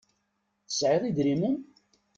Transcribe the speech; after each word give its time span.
Tesεiḍ 0.67 1.03
idrimen? 1.05 1.55